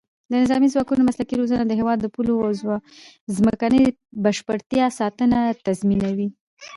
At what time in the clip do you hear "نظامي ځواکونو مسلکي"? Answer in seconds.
0.41-1.35